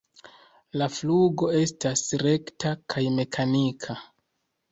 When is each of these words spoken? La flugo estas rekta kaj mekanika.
La 0.81 0.85
flugo 0.93 1.49
estas 1.59 2.01
rekta 2.23 2.73
kaj 2.95 3.03
mekanika. 3.19 3.99